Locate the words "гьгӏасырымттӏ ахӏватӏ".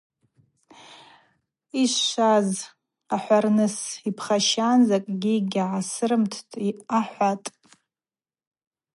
5.45-7.49